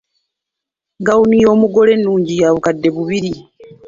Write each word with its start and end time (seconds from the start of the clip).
Gawuni 1.07 1.35
y’omugole 1.43 1.91
ennungi 1.97 2.33
ya 2.41 2.49
bukaddde 2.53 2.89
bubiri. 2.95 3.31